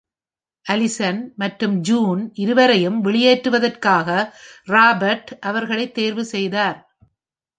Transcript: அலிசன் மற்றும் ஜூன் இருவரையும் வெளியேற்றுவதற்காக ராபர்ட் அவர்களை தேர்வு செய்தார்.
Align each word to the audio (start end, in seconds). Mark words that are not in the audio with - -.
அலிசன் 0.65 1.19
மற்றும் 1.35 1.75
ஜூன் 1.81 2.31
இருவரையும் 2.35 2.97
வெளியேற்றுவதற்காக 3.05 4.09
ராபர்ட் 4.67 5.31
அவர்களை 5.41 5.91
தேர்வு 5.91 6.25
செய்தார். 6.25 6.79